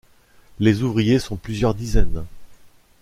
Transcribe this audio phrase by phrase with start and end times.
[0.59, 2.25] Les ouvriers sont plusieurs dizaines.